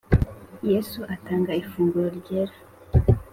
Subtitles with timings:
[0.71, 2.55] Yesu atanga ifunguro ryera